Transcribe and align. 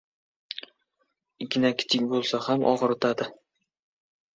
•Igna 1.47 1.73
kichik 1.85 2.11
bo‘lsa 2.17 2.43
ham 2.49 2.69
og‘ritadi. 2.75 3.33